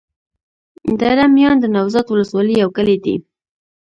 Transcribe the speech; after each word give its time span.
دره 0.99 1.25
میان 1.35 1.55
د 1.59 1.65
نوزاد 1.75 2.05
ولسوالي 2.09 2.53
يو 2.63 2.69
کلی 2.77 2.97
دی. 3.03 3.15